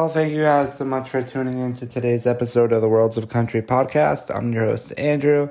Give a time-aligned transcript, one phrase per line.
[0.00, 0.14] Hey, y'all.
[0.14, 3.28] Thank you guys so much for tuning in to today's episode of the Worlds of
[3.28, 4.34] Country podcast.
[4.34, 5.50] I'm your host, Andrew.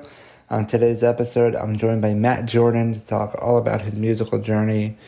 [0.50, 4.98] On today's episode, I'm joined by Matt Jordan to talk all about his musical journey,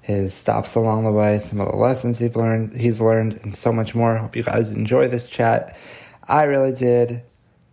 [0.00, 3.74] his stops along the way, some of the lessons he's learned, he's learned, and so
[3.74, 4.16] much more.
[4.16, 5.76] Hope you guys enjoy this chat.
[6.26, 7.24] I really did.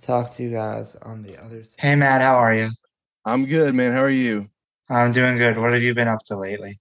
[0.01, 1.79] Talk to you guys on the other side.
[1.79, 2.71] Hey, Matt, how are you?
[3.23, 3.93] I'm good, man.
[3.93, 4.49] How are you?
[4.89, 5.57] I'm doing good.
[5.57, 6.77] What have you been up to lately?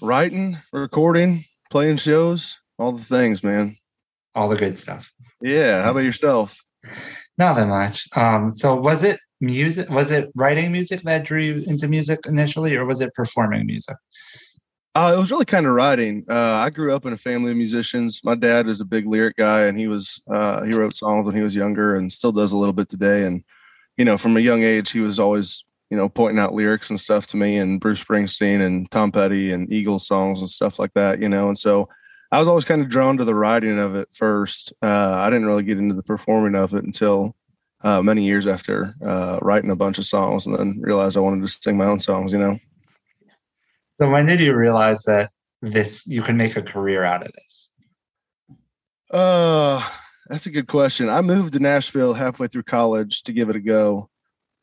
[0.00, 3.76] Writing, recording, playing shows, all the things, man.
[4.34, 5.12] All the good stuff.
[5.42, 5.82] Yeah.
[5.82, 6.56] How about yourself?
[7.36, 8.06] Not that much.
[8.16, 9.90] Um, so was it music?
[9.90, 13.96] Was it writing music that drew you into music initially, or was it performing music?
[14.94, 16.24] Uh, it was really kind of writing.
[16.28, 18.20] Uh, I grew up in a family of musicians.
[18.24, 21.36] My dad is a big lyric guy, and he was uh, he wrote songs when
[21.36, 23.24] he was younger, and still does a little bit today.
[23.24, 23.44] And
[23.96, 26.98] you know, from a young age, he was always you know pointing out lyrics and
[26.98, 30.92] stuff to me, and Bruce Springsteen and Tom Petty and Eagles songs and stuff like
[30.94, 31.20] that.
[31.20, 31.88] You know, and so
[32.32, 34.72] I was always kind of drawn to the writing of it first.
[34.82, 37.34] Uh, I didn't really get into the performing of it until
[37.82, 41.42] uh, many years after uh, writing a bunch of songs, and then realized I wanted
[41.42, 42.32] to sing my own songs.
[42.32, 42.58] You know.
[43.94, 47.72] So when did you realize that this you can make a career out of this?
[49.10, 49.86] Uh,
[50.28, 51.08] that's a good question.
[51.08, 54.08] I moved to Nashville halfway through college to give it a go.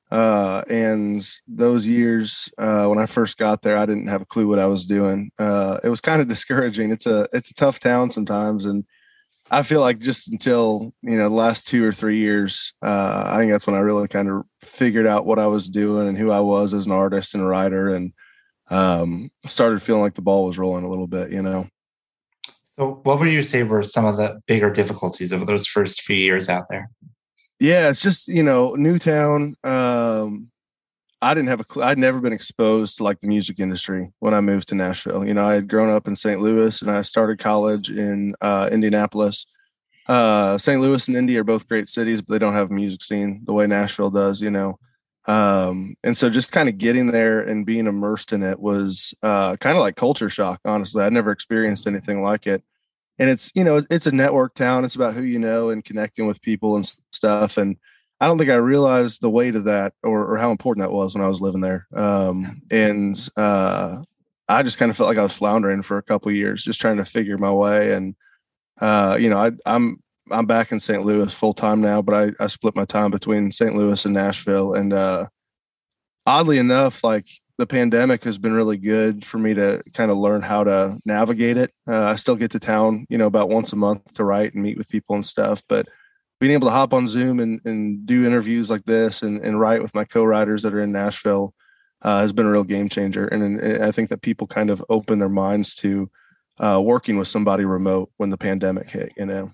[0.10, 4.48] Uh, and those years uh, when I first got there, I didn't have a clue
[4.48, 5.32] what I was doing.
[5.38, 6.92] Uh, it was kind of discouraging.
[6.92, 8.86] It's a it's a tough town sometimes, and
[9.52, 13.38] I feel like just until you know the last two or three years, uh, I
[13.38, 16.32] think that's when I really kind of figured out what I was doing and who
[16.32, 18.14] I was as an artist and writer, and
[18.70, 21.32] um, started feeling like the ball was rolling a little bit.
[21.32, 21.68] You know.
[22.78, 26.16] So, what would you say were some of the bigger difficulties of those first few
[26.16, 26.90] years out there?
[27.60, 29.56] Yeah, it's just you know Newtown.
[29.64, 30.52] Um,
[31.22, 31.66] I didn't have a.
[31.70, 35.26] Cl- I'd never been exposed to like the music industry when I moved to Nashville.
[35.26, 36.40] You know, I had grown up in St.
[36.40, 39.48] Louis and I started college in uh, Indianapolis.
[40.08, 40.82] Uh, St.
[40.82, 43.54] Louis and Indy are both great cities, but they don't have a music scene the
[43.54, 44.40] way Nashville does.
[44.40, 44.78] You know,
[45.26, 49.58] um, and so just kind of getting there and being immersed in it was uh,
[49.58, 50.62] kind of like culture shock.
[50.64, 52.64] Honestly, I'd never experienced anything like it
[53.20, 54.86] and it's you know it's a network town.
[54.86, 57.58] It's about who you know and connecting with people and stuff.
[57.58, 57.78] And
[58.20, 61.14] i don't think i realized the weight of that or, or how important that was
[61.14, 61.88] when i was living there.
[61.96, 64.02] Um, and uh,
[64.48, 66.98] i just kind of felt like i was floundering for a couple years just trying
[66.98, 67.94] to figure my way.
[67.94, 68.16] And
[68.82, 70.02] uh, you know I, i'm
[70.32, 73.52] i'm back in st louis full time now but I, I split my time between
[73.52, 74.74] st louis and nashville.
[74.74, 75.28] And uh,
[76.26, 77.28] oddly enough like
[77.58, 81.58] the pandemic has been really good for me to kind of learn how to navigate
[81.58, 81.74] it.
[81.88, 84.62] Uh, I still get to town, you know, about once a month to write and
[84.62, 85.88] meet with people and stuff, but
[86.40, 89.82] being able to hop on Zoom and, and do interviews like this and, and write
[89.82, 91.54] with my co-writers that are in Nashville
[92.04, 93.26] uh, has been a real game changer.
[93.28, 96.12] And, and, I think that people kind of open their minds to
[96.60, 99.52] uh, working with somebody remote when the pandemic hit, you know.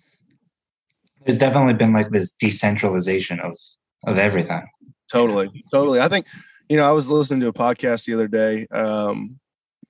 [1.26, 3.58] There's definitely been like this decentralization of
[4.06, 4.66] of everything.
[5.10, 5.64] Totally.
[5.72, 6.02] Totally.
[6.02, 6.26] I think
[6.74, 9.40] you know, I was listening to a podcast the other day, um,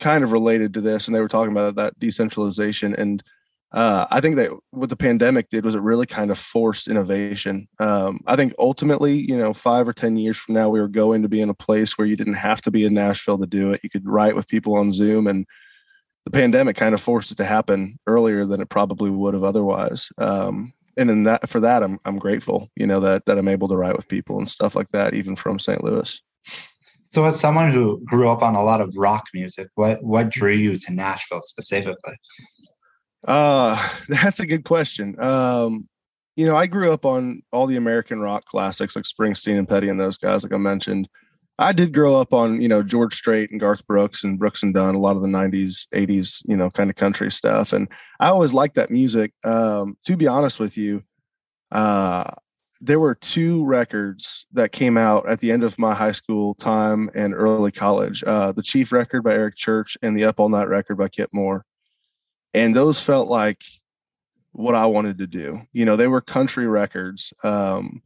[0.01, 2.93] kind of related to this, and they were talking about that decentralization.
[2.93, 3.23] And
[3.71, 7.69] uh, I think that what the pandemic did was it really kind of forced innovation.
[7.79, 11.21] Um, I think ultimately, you know, five or 10 years from now, we were going
[11.21, 13.71] to be in a place where you didn't have to be in Nashville to do
[13.71, 13.79] it.
[13.81, 15.25] You could write with people on Zoom.
[15.25, 15.45] And
[16.25, 20.09] the pandemic kind of forced it to happen earlier than it probably would have otherwise.
[20.17, 23.69] Um, and in that, for that, I'm, I'm grateful, you know, that, that I'm able
[23.69, 25.81] to write with people and stuff like that, even from St.
[25.81, 26.21] Louis.
[27.13, 30.51] So, as someone who grew up on a lot of rock music, what what drew
[30.51, 32.15] you to Nashville specifically?
[33.27, 35.21] Uh, that's a good question.
[35.21, 35.87] Um,
[36.35, 39.89] you know, I grew up on all the American rock classics like Springsteen and Petty
[39.89, 41.07] and those guys, like I mentioned.
[41.59, 44.73] I did grow up on, you know, George Strait and Garth Brooks and Brooks and
[44.73, 47.73] Dunn, a lot of the 90s, 80s, you know, kind of country stuff.
[47.73, 47.87] And
[48.19, 49.33] I always liked that music.
[49.43, 51.03] Um, to be honest with you,
[51.71, 52.31] uh,
[52.83, 57.09] there were two records that came out at the end of my high school time
[57.15, 60.67] and early college uh, the chief record by eric church and the up all night
[60.67, 61.65] record by kip moore.
[62.53, 63.63] And those felt like
[64.51, 65.61] what i wanted to do.
[65.71, 68.03] You know they were country records um,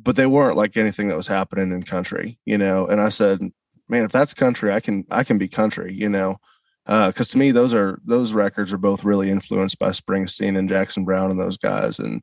[0.00, 2.86] but they weren't like anything that was happening in country you know?
[2.86, 3.40] And i said
[3.88, 6.38] man if that's country i can i can be country you know?
[6.86, 10.68] Because uh, to me those are those records are both really influenced by springsteen and
[10.68, 11.98] jackson browne and those guys.
[11.98, 12.22] And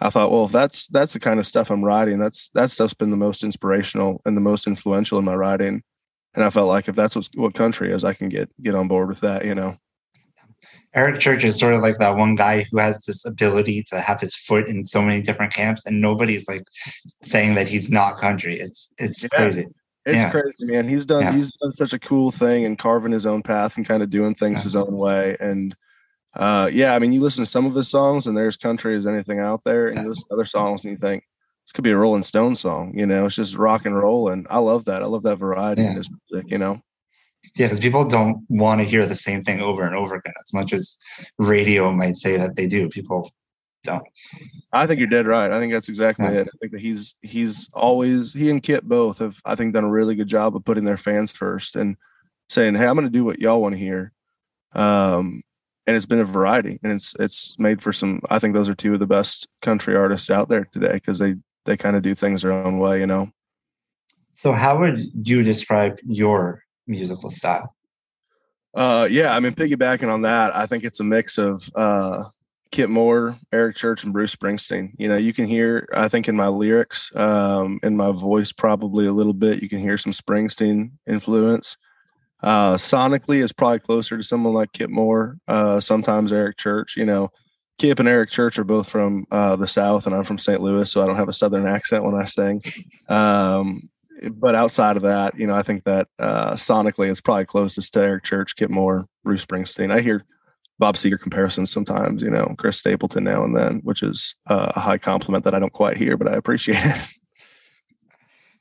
[0.00, 2.94] I thought, well, if that's that's the kind of stuff I'm writing, that's that stuff's
[2.94, 5.82] been the most inspirational and the most influential in my writing.
[6.34, 8.88] And I felt like if that's what, what country is, I can get get on
[8.88, 9.76] board with that, you know.
[10.94, 14.20] Eric Church is sort of like that one guy who has this ability to have
[14.20, 16.64] his foot in so many different camps, and nobody's like
[17.22, 18.58] saying that he's not country.
[18.58, 19.28] It's it's yeah.
[19.28, 19.66] crazy.
[20.06, 20.30] It's yeah.
[20.30, 20.88] crazy, man.
[20.88, 21.32] He's done yeah.
[21.32, 24.34] he's done such a cool thing and carving his own path and kind of doing
[24.34, 25.36] things his own way.
[25.40, 25.76] And
[26.34, 29.06] uh, yeah, I mean, you listen to some of his songs, and there's country as
[29.06, 31.24] anything out there, and you listen to other songs, and you think
[31.64, 32.96] this could be a Rolling Stone song.
[32.96, 35.02] You know, it's just rock and roll, and I love that.
[35.02, 35.90] I love that variety yeah.
[35.90, 36.50] in his music.
[36.50, 36.82] You know.
[37.56, 40.52] Yeah, because people don't want to hear the same thing over and over again as
[40.52, 40.98] much as
[41.38, 42.88] radio might say that they do.
[42.88, 43.30] People
[43.84, 44.02] don't.
[44.72, 45.50] I think you're dead right.
[45.50, 46.40] I think that's exactly yeah.
[46.40, 46.48] it.
[46.52, 49.90] I think that he's he's always he and Kip both have I think done a
[49.90, 51.96] really good job of putting their fans first and
[52.48, 54.12] saying, "Hey, I'm going to do what y'all want to hear."
[54.72, 55.42] Um,
[55.88, 58.20] and it's been a variety, and it's it's made for some.
[58.28, 61.36] I think those are two of the best country artists out there today because they
[61.64, 63.30] they kind of do things their own way, you know.
[64.36, 67.74] So, how would you describe your musical style?
[68.74, 72.24] Uh, yeah, I mean, piggybacking on that, I think it's a mix of uh,
[72.70, 74.92] Kip Moore, Eric Church, and Bruce Springsteen.
[74.98, 79.06] You know, you can hear, I think, in my lyrics, um, in my voice, probably
[79.06, 81.78] a little bit, you can hear some Springsteen influence.
[82.42, 85.38] Uh, sonically, is probably closer to someone like Kip Moore.
[85.48, 86.96] Uh, sometimes Eric Church.
[86.96, 87.30] You know,
[87.78, 90.60] Kip and Eric Church are both from uh, the South, and I'm from St.
[90.60, 92.62] Louis, so I don't have a Southern accent when I sing.
[93.08, 93.88] Um,
[94.32, 98.00] but outside of that, you know, I think that uh, sonically, it's probably closest to
[98.00, 99.92] Eric Church, Kip Moore, Bruce Springsteen.
[99.92, 100.24] I hear
[100.78, 104.80] Bob Seger comparisons sometimes, you know, Chris Stapleton now and then, which is uh, a
[104.80, 107.08] high compliment that I don't quite hear, but I appreciate it.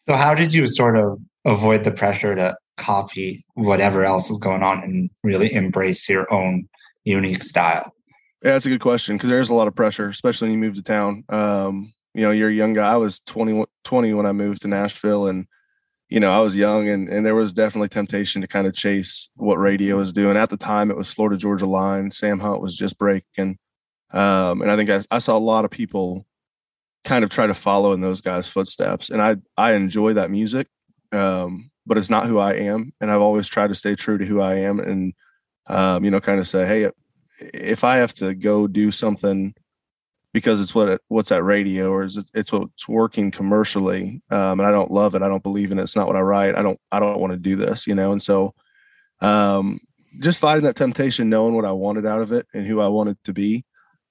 [0.08, 4.64] So, how did you sort of avoid the pressure to copy whatever else is going
[4.64, 6.68] on and really embrace your own
[7.04, 7.94] unique style?
[8.44, 10.76] Yeah, that's a good question because there's a lot of pressure, especially when you move
[10.76, 11.24] to town.
[11.30, 12.94] Um, you know, you're a young guy.
[12.94, 15.48] I was 20, 20 when I moved to Nashville, and
[16.10, 19.30] you know, I was young and, and there was definitely temptation to kind of chase
[19.36, 20.38] what radio was doing.
[20.38, 22.12] At the time, it was Florida Georgia Line.
[22.12, 23.58] Sam Hunt was just breaking.
[24.12, 26.26] Um, and I think I, I, saw a lot of people
[27.04, 29.10] kind of try to follow in those guys' footsteps.
[29.10, 30.68] And I, I enjoy that music,
[31.12, 32.94] um, but it's not who I am.
[33.02, 35.14] And I've always tried to stay true to who I am and,
[35.68, 36.92] um, you know, kind of say, hey,
[37.40, 39.54] if I have to go do something–
[40.38, 44.68] because it's what what's at radio or is it, it's what's working commercially um, and
[44.68, 46.62] i don't love it i don't believe in it it's not what i write i
[46.62, 48.54] don't i don't want to do this you know and so
[49.22, 49.80] um,
[50.20, 53.18] just fighting that temptation knowing what i wanted out of it and who i wanted
[53.24, 53.66] to be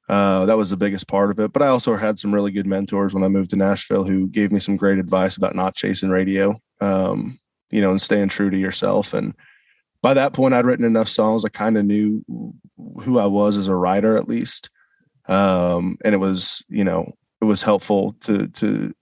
[0.09, 2.67] uh, that was the biggest part of it but i also had some really good
[2.67, 6.11] mentors when i moved to nashville who gave me some great advice about not chasing
[6.11, 7.39] radio um,
[7.71, 9.35] you know and staying true to yourself and
[10.03, 12.25] by that point i'd written enough songs i kind of knew
[13.03, 14.71] who i was as a writer at least
[15.29, 18.95] um, and it was you know it was helpful to to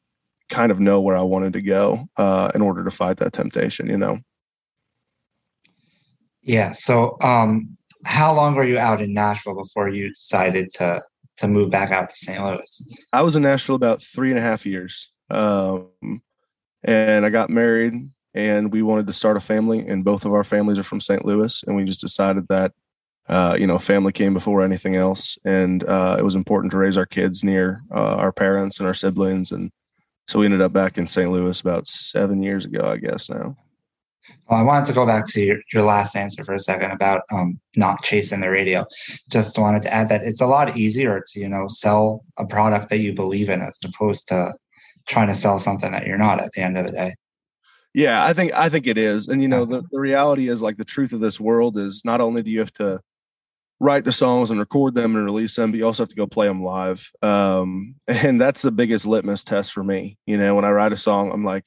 [0.48, 3.88] kind of know where I wanted to go uh, in order to fight that temptation.
[3.88, 4.18] You know.
[6.42, 6.72] Yeah.
[6.72, 11.02] So, um, how long were you out in Nashville before you decided to
[11.38, 12.42] to move back out to St.
[12.42, 12.84] Louis?
[13.12, 15.90] I was in Nashville about three and a half years, um,
[16.82, 20.44] and I got married, and we wanted to start a family, and both of our
[20.44, 21.24] families are from St.
[21.24, 22.72] Louis, and we just decided that
[23.28, 26.96] uh, you know, family came before anything else, and uh, it was important to raise
[26.96, 29.70] our kids near uh, our parents and our siblings, and
[30.28, 31.30] so we ended up back in St.
[31.30, 33.56] Louis about seven years ago, I guess now.
[34.48, 37.22] Well, I wanted to go back to your, your last answer for a second about
[37.30, 38.86] um, not chasing the radio.
[39.30, 42.90] Just wanted to add that it's a lot easier to you know sell a product
[42.90, 44.52] that you believe in as opposed to
[45.06, 47.14] trying to sell something that you're not at the end of the day.
[47.94, 50.76] Yeah, I think I think it is, and you know the, the reality is like
[50.76, 53.00] the truth of this world is not only do you have to
[53.80, 56.26] write the songs and record them and release them, but you also have to go
[56.26, 57.10] play them live.
[57.22, 60.18] Um, and that's the biggest litmus test for me.
[60.26, 61.66] You know, when I write a song, I'm like,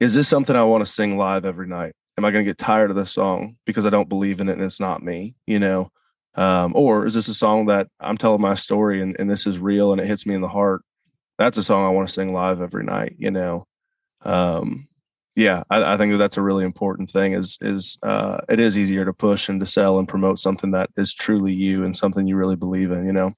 [0.00, 1.94] is this something I want to sing live every night?
[2.18, 4.54] Am I going to get tired of this song because I don't believe in it
[4.54, 5.34] and it's not me?
[5.46, 5.90] You know,
[6.34, 9.58] um, or is this a song that I'm telling my story and, and this is
[9.58, 10.82] real and it hits me in the heart?
[11.38, 13.14] That's a song I want to sing live every night.
[13.16, 13.66] You know,
[14.22, 14.88] um,
[15.34, 17.32] yeah, I, I, think that that's a really important thing.
[17.32, 20.90] Is is uh, it is easier to push and to sell and promote something that
[20.96, 23.06] is truly you and something you really believe in.
[23.06, 23.34] You know.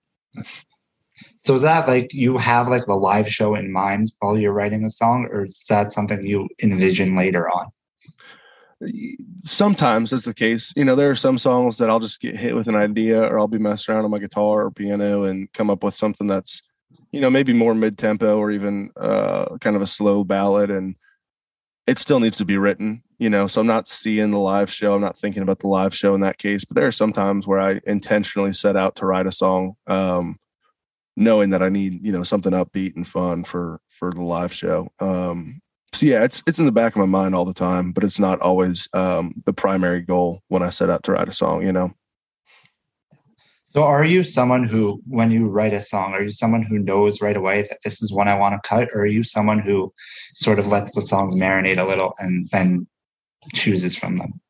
[1.41, 4.85] So is that like you have like the live show in mind while you're writing
[4.85, 7.69] a song, or is that something you envision later on?
[9.45, 10.73] Sometimes that's the case.
[10.75, 13.39] You know, there are some songs that I'll just get hit with an idea, or
[13.39, 16.63] I'll be messing around on my guitar or piano and come up with something that's,
[17.13, 20.97] you know, maybe more mid tempo or even uh, kind of a slow ballad and
[21.87, 23.47] it still needs to be written, you know.
[23.47, 24.95] So I'm not seeing the live show.
[24.95, 26.65] I'm not thinking about the live show in that case.
[26.65, 30.39] But there are some times where I intentionally set out to write a song, um,
[31.17, 34.89] knowing that I need, you know, something upbeat and fun for for the live show.
[34.99, 35.61] Um,
[35.93, 38.19] so yeah, it's it's in the back of my mind all the time, but it's
[38.19, 41.73] not always um, the primary goal when I set out to write a song, you
[41.73, 41.93] know.
[43.75, 47.21] So, are you someone who, when you write a song, are you someone who knows
[47.21, 49.93] right away that this is one I want to cut, or are you someone who
[50.35, 52.87] sort of lets the songs marinate a little and then
[53.53, 54.41] chooses from them?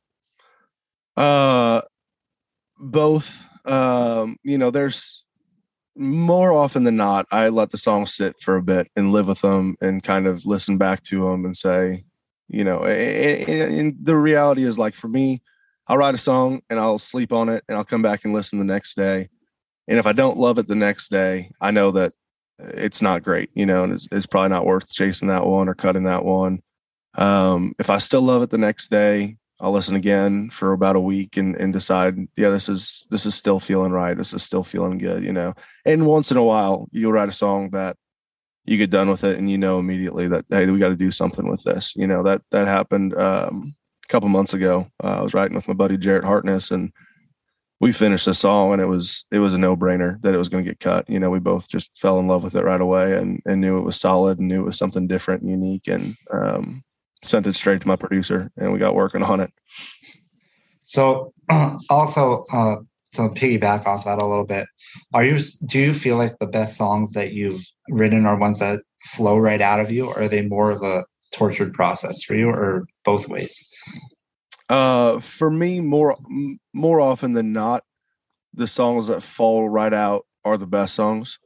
[1.17, 1.81] Uh,
[2.79, 3.43] both.
[3.65, 5.25] Um, you know, there's
[5.97, 9.41] more often than not, I let the songs sit for a bit and live with
[9.41, 12.05] them and kind of listen back to them and say,
[12.49, 15.41] you know, and, and the reality is like for me,
[15.87, 18.59] I'll write a song and I'll sleep on it and I'll come back and listen
[18.59, 19.29] the next day.
[19.87, 22.13] And if I don't love it the next day, I know that
[22.59, 25.75] it's not great, you know, and it's, it's probably not worth chasing that one or
[25.75, 26.63] cutting that one.
[27.17, 31.01] Um, if I still love it the next day, I'll listen again for about a
[31.01, 34.17] week and, and decide, yeah, this is this is still feeling right.
[34.17, 35.55] This is still feeling good, you know.
[35.85, 37.97] And once in a while, you'll write a song that
[38.65, 41.11] you get done with it and you know immediately that hey, we got to do
[41.11, 41.95] something with this.
[41.95, 44.87] You know that that happened um, a couple months ago.
[45.03, 46.93] Uh, I was writing with my buddy Jarrett Hartness, and
[47.81, 50.49] we finished the song, and it was it was a no brainer that it was
[50.49, 51.09] going to get cut.
[51.09, 53.79] You know, we both just fell in love with it right away, and and knew
[53.79, 56.85] it was solid, and knew it was something different and unique, and um,
[57.23, 59.53] sent it straight to my producer, and we got working on it.
[60.83, 61.33] So,
[61.91, 62.77] also uh,
[63.13, 64.67] to piggyback off that a little bit,
[65.13, 68.81] are you do you feel like the best songs that you've written are ones that
[69.05, 72.49] flow right out of you, or are they more of a tortured process for you,
[72.49, 73.69] or both ways?
[74.69, 76.17] Uh, for me, more
[76.73, 77.85] more often than not,
[78.55, 81.39] the songs that fall right out are the best songs.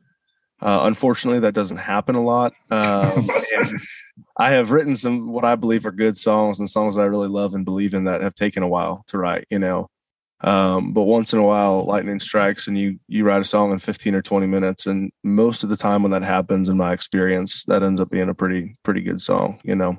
[0.61, 2.53] Uh, unfortunately, that doesn't happen a lot.
[2.71, 3.29] Um,
[4.39, 7.29] I have written some what I believe are good songs and songs that I really
[7.29, 9.47] love and believe in that have taken a while to write.
[9.51, 9.89] You know,
[10.41, 13.79] um, but once in a while, lightning strikes and you you write a song in
[13.79, 17.65] 15 or 20 minutes, and most of the time when that happens, in my experience,
[17.65, 19.61] that ends up being a pretty pretty good song.
[19.65, 19.99] You know,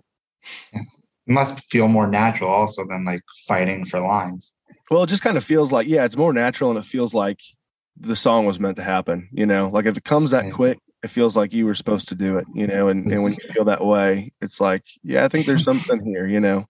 [1.29, 4.53] must feel more natural also than like fighting for lines.
[4.91, 7.39] Well, it just kind of feels like yeah, it's more natural, and it feels like
[7.97, 9.29] the song was meant to happen.
[9.31, 12.15] You know, like if it comes that quick, it feels like you were supposed to
[12.15, 12.45] do it.
[12.53, 15.63] You know, and, and when you feel that way, it's like, yeah, I think there's
[15.63, 16.27] something here.
[16.27, 16.65] You know,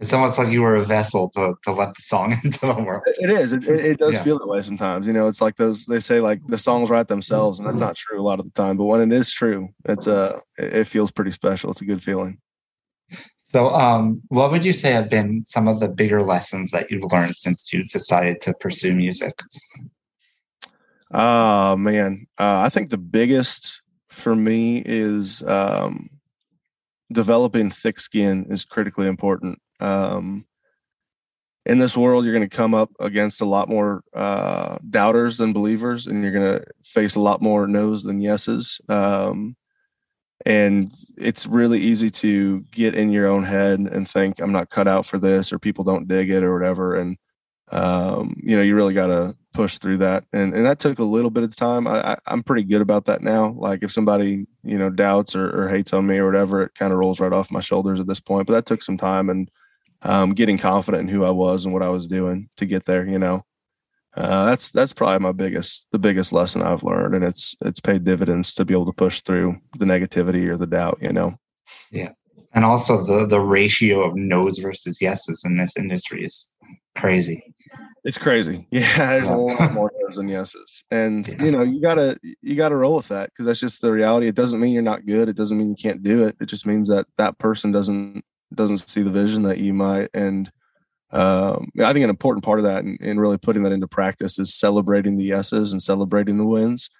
[0.00, 3.02] it's almost like you were a vessel to to let the song into the world.
[3.06, 3.52] It is.
[3.52, 4.22] It, it does yeah.
[4.22, 5.06] feel that way sometimes.
[5.06, 7.96] You know, it's like those they say like the songs write themselves, and that's not
[7.96, 8.76] true a lot of the time.
[8.76, 11.70] But when it is true, it's uh it feels pretty special.
[11.70, 12.38] It's a good feeling.
[13.50, 17.10] So, um, what would you say have been some of the bigger lessons that you've
[17.10, 19.40] learned since you decided to pursue music?
[21.10, 26.10] Oh man, uh, I think the biggest for me is um,
[27.10, 29.58] developing thick skin is critically important.
[29.80, 30.44] Um,
[31.64, 35.54] in this world, you're going to come up against a lot more uh, doubters than
[35.54, 38.78] believers, and you're going to face a lot more no's than yeses.
[38.90, 39.56] Um,
[40.46, 44.88] and it's really easy to get in your own head and think, "I'm not cut
[44.88, 46.96] out for this," or people don't dig it, or whatever.
[46.96, 47.16] And
[47.70, 50.24] um, you know, you really got to push through that.
[50.32, 51.86] And and that took a little bit of time.
[51.86, 53.50] I, I am pretty good about that now.
[53.58, 56.92] Like if somebody you know doubts or, or hates on me or whatever, it kind
[56.92, 58.46] of rolls right off my shoulders at this point.
[58.46, 59.50] But that took some time and
[60.02, 63.06] um, getting confident in who I was and what I was doing to get there.
[63.06, 63.44] You know,
[64.16, 68.04] uh, that's that's probably my biggest the biggest lesson I've learned, and it's it's paid
[68.04, 70.98] dividends to be able to push through the negativity or the doubt.
[71.00, 71.38] You know.
[71.92, 72.12] Yeah,
[72.52, 76.54] and also the the ratio of no's versus yeses in this industry is
[76.96, 77.54] crazy.
[78.04, 78.66] It's crazy.
[78.70, 79.34] Yeah, there's yeah.
[79.34, 81.44] a lot more no's than yeses, and yeah.
[81.44, 84.26] you know you gotta you gotta roll with that because that's just the reality.
[84.26, 85.28] It doesn't mean you're not good.
[85.28, 86.36] It doesn't mean you can't do it.
[86.40, 88.24] It just means that that person doesn't
[88.54, 90.08] doesn't see the vision that you might.
[90.14, 90.50] And
[91.10, 94.38] um, I think an important part of that and, and, really putting that into practice
[94.38, 96.90] is celebrating the yeses and celebrating the wins.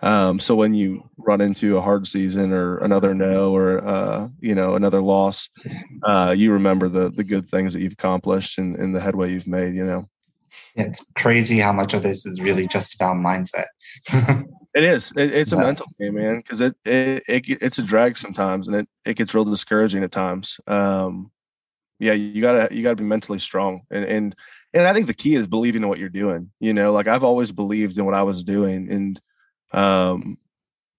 [0.00, 4.54] Um, so when you run into a hard season or another no or uh, you
[4.54, 5.48] know another loss,
[6.04, 9.48] uh, you remember the the good things that you've accomplished and, and the headway you've
[9.48, 9.74] made.
[9.74, 10.08] You know.
[10.74, 13.66] It's crazy how much of this is really just about mindset.
[14.74, 15.12] it is.
[15.16, 15.58] It, it's yeah.
[15.58, 19.16] a mental game, man, because it, it, it it's a drag sometimes, and it it
[19.16, 20.58] gets real discouraging at times.
[20.66, 21.30] Um,
[21.98, 24.36] yeah, you gotta you gotta be mentally strong, and and
[24.72, 26.50] and I think the key is believing in what you're doing.
[26.60, 29.20] You know, like I've always believed in what I was doing, and
[29.72, 30.38] um,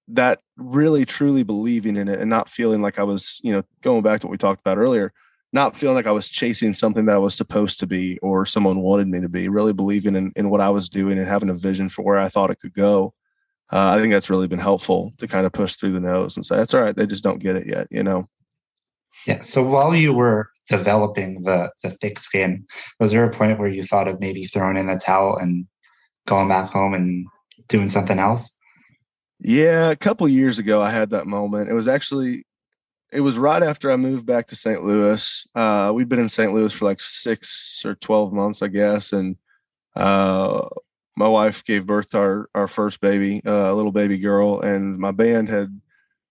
[0.09, 4.01] that really truly believing in it, and not feeling like I was, you know, going
[4.01, 5.13] back to what we talked about earlier
[5.51, 8.81] not feeling like I was chasing something that I was supposed to be or someone
[8.81, 11.55] wanted me to be, really believing in, in what I was doing and having a
[11.55, 13.13] vision for where I thought it could go.
[13.71, 16.45] Uh, I think that's really been helpful to kind of push through the no's and
[16.45, 16.95] say, that's all right.
[16.95, 18.27] They just don't get it yet, you know?
[19.25, 19.39] Yeah.
[19.39, 22.65] So while you were developing the, the thick skin,
[22.99, 25.67] was there a point where you thought of maybe throwing in the towel and
[26.27, 27.27] going back home and
[27.67, 28.57] doing something else?
[29.39, 31.69] Yeah, a couple years ago, I had that moment.
[31.69, 32.45] It was actually
[33.11, 34.83] it was right after I moved back to St.
[34.83, 35.47] Louis.
[35.55, 36.53] Uh, we'd been in St.
[36.53, 39.13] Louis for like six or 12 months, I guess.
[39.13, 39.35] And
[39.95, 40.67] uh,
[41.15, 44.61] my wife gave birth to our, our first baby, uh, a little baby girl.
[44.61, 45.81] And my band had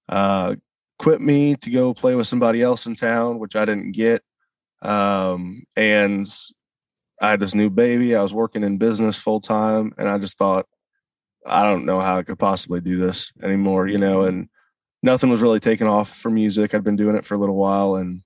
[0.09, 0.57] uh,
[0.99, 4.23] quit me to go play with somebody else in town, which I didn't get.
[4.83, 6.27] Um, and
[7.21, 8.15] I had this new baby.
[8.15, 10.67] I was working in business full time, and I just thought,
[11.47, 14.23] I don't know how I could possibly do this anymore, you know.
[14.23, 14.49] And
[15.03, 16.75] nothing was really taking off for music.
[16.75, 18.23] I'd been doing it for a little while, and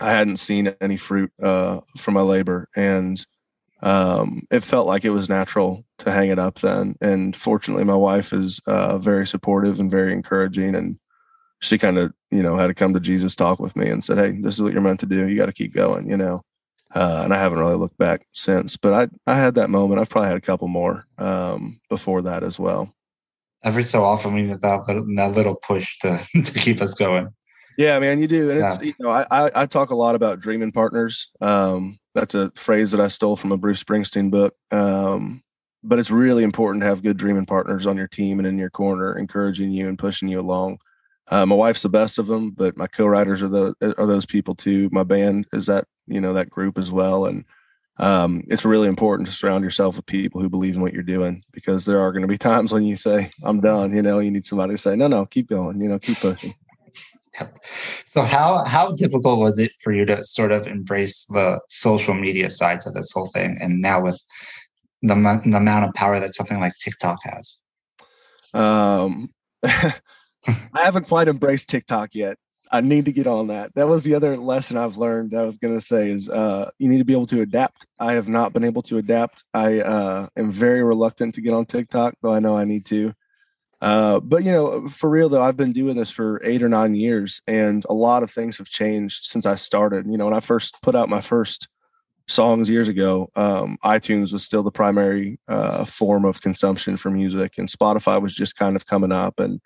[0.00, 3.24] I hadn't seen any fruit uh, from my labor, and
[3.82, 6.96] um, it felt like it was natural to hang it up then.
[7.00, 10.98] And fortunately, my wife is uh, very supportive and very encouraging, and
[11.60, 14.18] she kind of you know had to come to Jesus talk with me and said,
[14.18, 15.26] "Hey, this is what you're meant to do.
[15.28, 16.42] You got to keep going," you know.
[16.94, 18.76] Uh, and I haven't really looked back since.
[18.76, 20.00] But I I had that moment.
[20.00, 22.94] I've probably had a couple more um, before that as well.
[23.64, 27.28] Every so often, we need that little, that little push to to keep us going.
[27.76, 28.74] Yeah, man, you do, and yeah.
[28.74, 31.28] it's you know I, I, I talk a lot about dreaming partners.
[31.40, 34.54] Um, that's a phrase that I stole from a Bruce Springsteen book.
[34.72, 35.42] Um,
[35.84, 38.70] but it's really important to have good dreaming partners on your team and in your
[38.70, 40.78] corner, encouraging you and pushing you along.
[41.30, 44.54] Uh, my wife's the best of them, but my co-writers are the are those people
[44.54, 44.88] too.
[44.92, 47.44] My band is that you know that group as well, and
[47.98, 51.42] um, it's really important to surround yourself with people who believe in what you're doing
[51.52, 53.94] because there are going to be times when you say I'm done.
[53.94, 55.80] You know, you need somebody to say no, no, keep going.
[55.80, 56.54] You know, keep pushing.
[58.06, 62.50] So how how difficult was it for you to sort of embrace the social media
[62.50, 64.20] sides of this whole thing, and now with
[65.02, 67.60] the, the amount of power that something like TikTok has?
[68.54, 69.30] Um,
[70.46, 72.38] I haven't quite embraced TikTok yet.
[72.70, 73.74] I need to get on that.
[73.74, 75.30] That was the other lesson I've learned.
[75.30, 77.86] That I was going to say is uh, you need to be able to adapt.
[77.98, 79.44] I have not been able to adapt.
[79.54, 83.14] I uh, am very reluctant to get on TikTok, though I know I need to.
[83.80, 86.94] Uh, but you know, for real though, I've been doing this for eight or nine
[86.94, 90.06] years, and a lot of things have changed since I started.
[90.06, 91.68] You know, when I first put out my first
[92.26, 97.54] songs years ago, um, iTunes was still the primary uh, form of consumption for music,
[97.56, 99.38] and Spotify was just kind of coming up.
[99.38, 99.60] And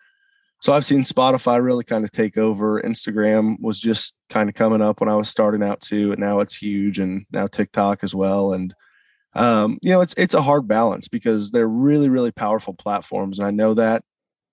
[0.63, 2.81] so I've seen Spotify really kind of take over.
[2.81, 6.39] Instagram was just kind of coming up when I was starting out too, and now
[6.39, 8.53] it's huge, and now TikTok as well.
[8.53, 8.73] And
[9.35, 13.47] um, you know, it's it's a hard balance because they're really really powerful platforms, and
[13.47, 14.05] I know that.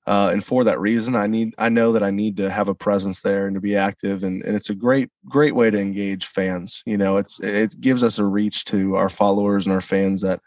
[0.08, 2.76] Uh, and for that reason, I need I know that I need to have a
[2.76, 6.26] presence there and to be active, and, and it's a great great way to engage
[6.26, 6.82] fans.
[6.88, 10.40] You know, it's it gives us a reach to our followers and our fans that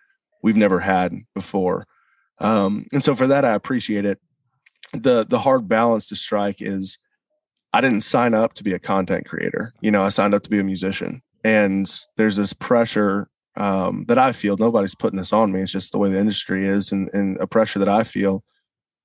[0.43, 1.87] we've never had before.
[2.41, 4.19] Um, and so for that, I appreciate it.
[4.93, 6.99] The The hard balance to strike is
[7.73, 9.73] I didn't sign up to be a content creator.
[9.81, 14.19] You know, I signed up to be a musician, and there's this pressure um, that
[14.19, 14.57] I feel.
[14.57, 15.63] Nobody's putting this on me.
[15.63, 18.45] It's just the way the industry is, and, and a pressure that I feel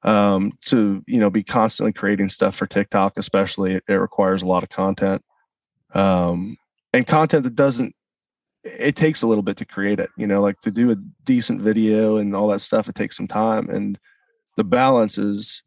[0.04, 3.14] um, to you know be constantly creating stuff for TikTok.
[3.18, 5.24] Especially, it, it requires a lot of content,
[5.94, 6.58] um,
[6.94, 7.96] and content that doesn't.
[8.64, 10.10] It takes a little bit to create it.
[10.18, 12.90] You know, like to do a decent video and all that stuff.
[12.90, 13.98] It takes some time, and
[14.58, 15.64] the balance is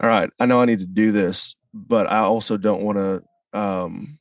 [0.00, 0.30] all right.
[0.38, 4.18] I know I need to do this, but I also don't want to um,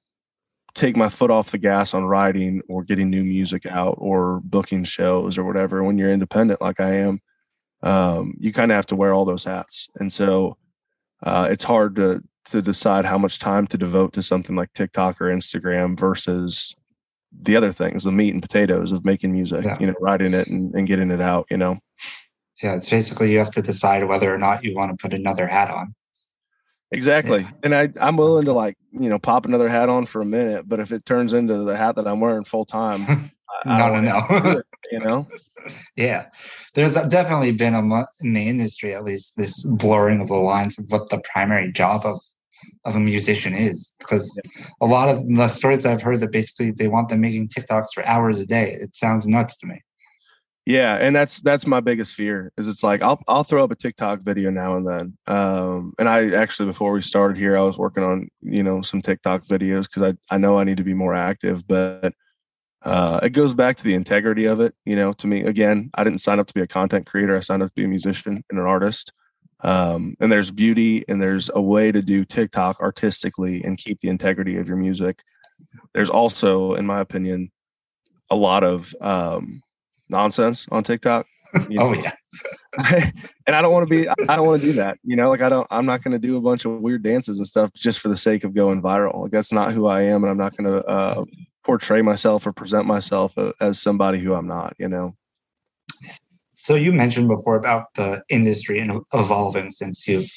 [0.77, 4.83] take my foot off the gas on writing or getting new music out or booking
[4.83, 7.19] shows or whatever when you're independent like i am
[7.83, 10.57] um, you kind of have to wear all those hats and so
[11.23, 15.19] uh, it's hard to to decide how much time to devote to something like tiktok
[15.19, 16.75] or instagram versus
[17.41, 19.77] the other things the meat and potatoes of making music yeah.
[19.79, 21.77] you know writing it and, and getting it out you know
[22.61, 25.47] yeah it's basically you have to decide whether or not you want to put another
[25.47, 25.93] hat on
[26.91, 27.41] Exactly.
[27.41, 27.51] Yeah.
[27.63, 30.67] And I, I'm willing to like, you know, pop another hat on for a minute,
[30.67, 33.31] but if it turns into the hat that I'm wearing full time,
[33.65, 34.61] no, no, no.
[34.91, 35.27] you know?
[35.97, 36.27] Yeah.
[36.75, 40.85] There's definitely been a, in the industry, at least this blurring of the lines of
[40.87, 42.21] what the primary job of,
[42.85, 43.93] of a musician is.
[43.99, 44.39] Because
[44.79, 48.05] a lot of the stories I've heard that basically they want them making TikToks for
[48.05, 48.77] hours a day.
[48.79, 49.81] It sounds nuts to me.
[50.67, 53.75] Yeah, and that's that's my biggest fear is it's like I'll I'll throw up a
[53.75, 55.17] TikTok video now and then.
[55.25, 59.01] Um, and I actually before we started here, I was working on you know some
[59.01, 62.13] TikTok videos because I I know I need to be more active, but
[62.81, 64.75] uh, it goes back to the integrity of it.
[64.83, 67.37] You know, to me again, I didn't sign up to be a content creator.
[67.37, 69.13] I signed up to be a musician and an artist.
[69.61, 74.09] Um, and there's beauty and there's a way to do TikTok artistically and keep the
[74.09, 75.23] integrity of your music.
[75.93, 77.51] There's also, in my opinion,
[78.29, 79.63] a lot of um,
[80.09, 81.27] nonsense on TikTok.
[81.69, 81.99] You oh, know?
[81.99, 82.13] Oh yeah.
[83.47, 84.99] and I don't want to be I don't want to do that.
[85.03, 87.37] You know, like I don't I'm not going to do a bunch of weird dances
[87.37, 89.23] and stuff just for the sake of going viral.
[89.23, 91.25] Like that's not who I am and I'm not going to uh,
[91.63, 95.15] portray myself or present myself as somebody who I'm not, you know.
[96.53, 100.31] So you mentioned before about the industry and evolving since you've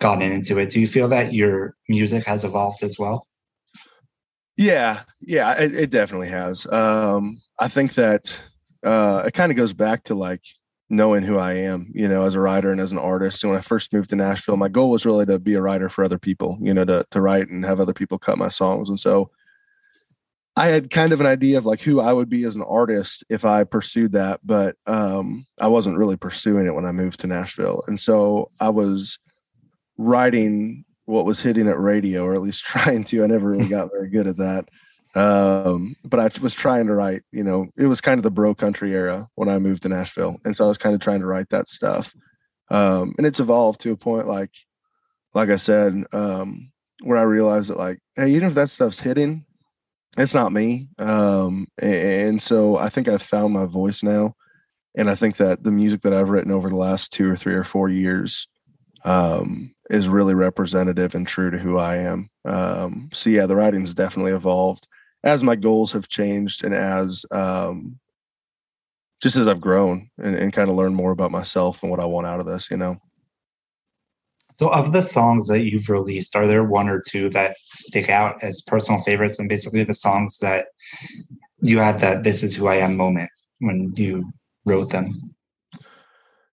[0.00, 0.70] gotten into it.
[0.70, 3.26] Do you feel that your music has evolved as well?
[4.56, 6.66] Yeah, yeah, it, it definitely has.
[6.66, 8.42] Um, I think that
[8.84, 10.42] uh, it kind of goes back to like
[10.90, 13.42] knowing who I am, you know, as a writer and as an artist.
[13.42, 15.88] And when I first moved to Nashville, my goal was really to be a writer
[15.88, 18.88] for other people, you know, to to write and have other people cut my songs.
[18.88, 19.30] And so
[20.54, 23.24] I had kind of an idea of like who I would be as an artist
[23.30, 27.26] if I pursued that, but um, I wasn't really pursuing it when I moved to
[27.26, 27.82] Nashville.
[27.86, 29.18] And so I was
[29.96, 33.24] writing what was hitting at radio, or at least trying to.
[33.24, 34.68] I never really got very good at that.
[35.14, 38.54] Um, but I was trying to write, you know, it was kind of the bro
[38.54, 40.38] country era when I moved to Nashville.
[40.44, 42.14] And so I was kind of trying to write that stuff.
[42.70, 44.50] Um, and it's evolved to a point like,
[45.34, 46.72] like I said, um,
[47.02, 49.44] where I realized that like, hey, even if that stuff's hitting,
[50.16, 50.88] it's not me.
[50.98, 54.34] Um, and so I think I've found my voice now.
[54.94, 57.54] And I think that the music that I've written over the last two or three
[57.54, 58.46] or four years
[59.04, 62.28] um, is really representative and true to who I am.
[62.44, 64.86] Um, so yeah, the writing's definitely evolved
[65.24, 67.98] as my goals have changed and as um,
[69.22, 72.04] just as I've grown and, and kind of learned more about myself and what I
[72.04, 72.98] want out of this, you know.
[74.56, 78.42] So, of the songs that you've released, are there one or two that stick out
[78.42, 80.66] as personal favorites and basically the songs that
[81.62, 83.30] you had that this is who I am moment
[83.60, 84.30] when you
[84.66, 85.10] wrote them?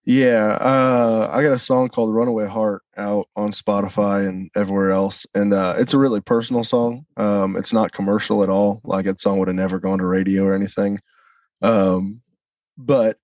[0.04, 5.26] Yeah, uh, I got a song called "Runaway Heart" out on Spotify and everywhere else,
[5.34, 7.04] and uh, it's a really personal song.
[7.18, 8.80] Um, it's not commercial at all.
[8.82, 11.00] Like that song would have never gone to radio or anything.
[11.62, 12.22] Um,
[12.78, 13.18] but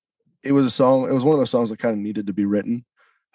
[0.44, 1.08] it was a song.
[1.10, 2.84] It was one of those songs that kind of needed to be written.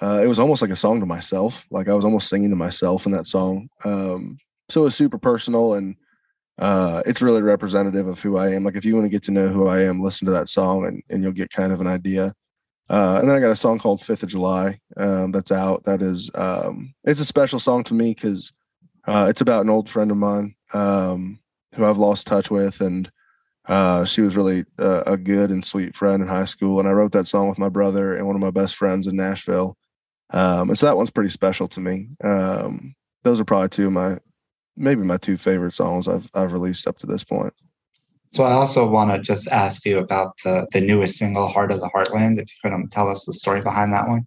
[0.02, 1.66] Uh, it was almost like a song to myself.
[1.72, 3.70] Like I was almost singing to myself in that song.
[3.86, 5.96] Um, so it was super personal and
[6.60, 8.64] uh, it's really representative of who I am.
[8.66, 10.86] Like if you want to get to know who I am, listen to that song
[10.88, 12.34] and, and you'll get kind of an idea.
[12.92, 15.86] Uh, and then I got a song called Fifth of July um, that's out.
[15.86, 18.52] That is, um, it's a special song to me because
[19.08, 21.40] uh, it's about an old friend of mine um,
[21.74, 23.10] who I've lost touch with, and
[23.66, 26.80] uh, she was really uh, a good and sweet friend in high school.
[26.80, 29.16] And I wrote that song with my brother and one of my best friends in
[29.16, 29.78] Nashville.
[30.32, 32.10] Um, and so that one's pretty special to me.
[32.22, 34.18] Um, those are probably two of my,
[34.76, 37.54] maybe my two favorite songs I've I've released up to this point.
[38.34, 41.82] So I also want to just ask you about the the newest single, "Heart of
[41.82, 44.24] the Heartland." If you could um, tell us the story behind that one.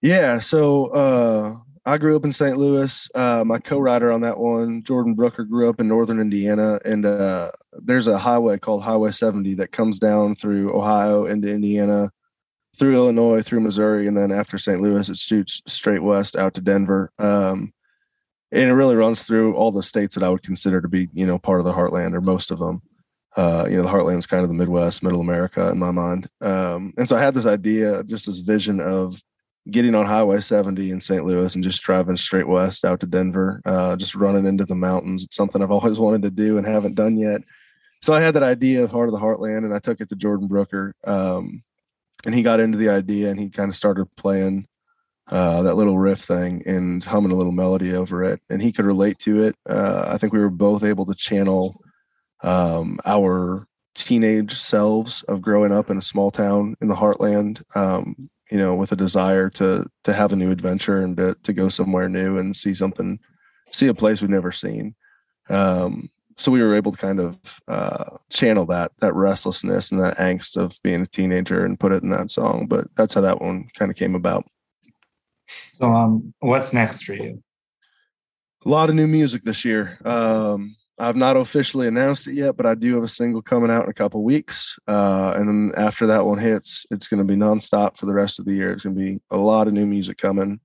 [0.00, 2.56] Yeah, so uh, I grew up in St.
[2.56, 3.08] Louis.
[3.14, 7.50] Uh, my co-writer on that one, Jordan Brooker, grew up in northern Indiana, and uh,
[7.72, 12.12] there's a highway called Highway 70 that comes down through Ohio into Indiana,
[12.78, 14.80] through Illinois, through Missouri, and then after St.
[14.80, 17.10] Louis, it shoots straight west out to Denver.
[17.18, 17.72] Um,
[18.52, 21.26] and it really runs through all the states that I would consider to be, you
[21.26, 22.82] know, part of the heartland or most of them
[23.36, 26.28] uh, you know, the heartland's kind of the Midwest, Middle America in my mind.
[26.40, 29.22] Um, and so I had this idea, just this vision of
[29.70, 31.24] getting on Highway 70 in St.
[31.24, 35.22] Louis and just driving straight west out to Denver, uh, just running into the mountains.
[35.22, 37.42] It's something I've always wanted to do and haven't done yet.
[38.02, 40.16] So I had that idea of Heart of the Heartland, and I took it to
[40.16, 41.62] Jordan Brooker, um,
[42.24, 44.66] and he got into the idea and he kind of started playing
[45.28, 48.84] uh, that little riff thing and humming a little melody over it, and he could
[48.84, 49.56] relate to it.
[49.68, 51.80] Uh, I think we were both able to channel
[52.42, 58.28] um, our teenage selves of growing up in a small town in the heartland um,
[58.50, 61.68] you know with a desire to to have a new adventure and to, to go
[61.68, 63.18] somewhere new and see something
[63.72, 64.94] see a place we've never seen.
[65.48, 70.18] Um, so we were able to kind of uh, channel that that restlessness and that
[70.18, 73.40] angst of being a teenager and put it in that song but that's how that
[73.40, 74.44] one kind of came about.
[75.72, 77.42] So um what's next for you?
[78.64, 79.98] A lot of new music this year.
[80.04, 83.84] Um I've not officially announced it yet, but I do have a single coming out
[83.84, 84.78] in a couple weeks.
[84.88, 88.38] Uh, and then after that one hits, it's going to be nonstop for the rest
[88.38, 88.72] of the year.
[88.72, 90.60] It's going to be a lot of new music coming.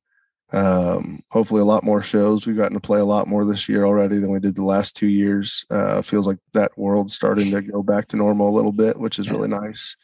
[0.54, 2.46] Um, hopefully, a lot more shows.
[2.46, 4.96] We've gotten to play a lot more this year already than we did the last
[4.96, 5.66] two years.
[5.70, 9.20] Uh, feels like that world's starting to go back to normal a little bit, which
[9.20, 9.96] is really nice.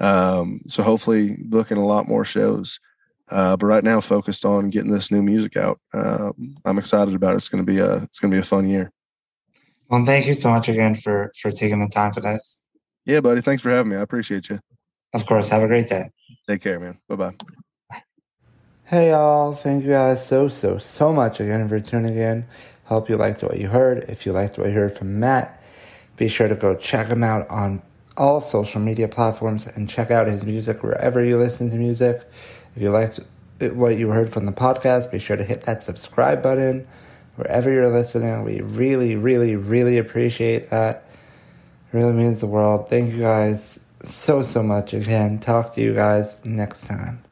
[0.00, 2.80] Um, so hopefully, booking a lot more shows.
[3.28, 5.78] Uh, but right now, focused on getting this new music out.
[5.94, 7.36] Um, I'm excited about it.
[7.36, 8.92] It's going to be a it's going to be a fun year.
[9.92, 12.64] Well, thank you so much again for for taking the time for this.
[13.04, 13.42] Yeah, buddy.
[13.42, 13.96] Thanks for having me.
[13.96, 14.58] I appreciate you.
[15.12, 15.50] Of course.
[15.50, 16.08] Have a great day.
[16.48, 16.98] Take care, man.
[17.10, 17.34] Bye bye.
[18.84, 19.52] Hey, y'all.
[19.54, 22.46] Thank you guys so, so, so much again for tuning in.
[22.84, 24.06] Hope you liked what you heard.
[24.08, 25.62] If you liked what you heard from Matt,
[26.16, 27.82] be sure to go check him out on
[28.16, 32.22] all social media platforms and check out his music wherever you listen to music.
[32.74, 33.20] If you liked
[33.60, 36.86] what you heard from the podcast, be sure to hit that subscribe button
[37.36, 38.44] wherever you're listening.
[38.44, 41.04] We really, really, really appreciate that.
[41.92, 42.88] It really means the world.
[42.88, 45.38] Thank you guys so, so much again.
[45.38, 47.22] Talk to you guys next time.